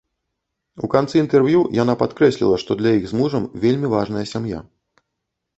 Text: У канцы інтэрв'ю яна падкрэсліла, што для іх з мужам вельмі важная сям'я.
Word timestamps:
У 0.85 0.87
канцы 0.93 1.15
інтэрв'ю 1.23 1.59
яна 1.83 1.95
падкрэсліла, 2.01 2.55
што 2.63 2.79
для 2.79 2.97
іх 3.01 3.05
з 3.13 3.21
мужам 3.21 3.47
вельмі 3.67 3.87
важная 3.95 4.25
сям'я. 4.33 4.59